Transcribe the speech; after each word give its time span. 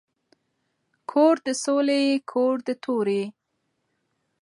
کور 1.11 1.35
د 1.45 1.47
ســــولي 1.63 2.03
کـــــور 2.29 2.55
د 2.67 2.69
تَُوري 2.83 3.23